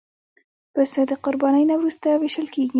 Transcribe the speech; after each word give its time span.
پسه 0.73 1.01
د 1.09 1.11
قربانۍ 1.23 1.63
نه 1.71 1.75
وروسته 1.79 2.07
وېشل 2.21 2.47
کېږي. 2.55 2.69